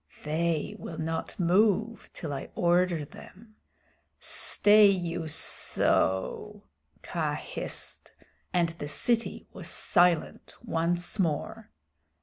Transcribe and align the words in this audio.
"They 0.23 0.75
will 0.79 0.97
not 0.97 1.39
move 1.39 2.09
till 2.11 2.33
I 2.33 2.49
order 2.55 3.05
them. 3.05 3.55
Stay 4.19 4.87
you 4.87 5.25
sssso!" 5.27 6.63
Kaa 7.03 7.35
hissed, 7.35 8.11
and 8.51 8.69
the 8.69 8.87
city 8.87 9.45
was 9.53 9.67
silent 9.69 10.55
once 10.65 11.19
more. 11.19 11.69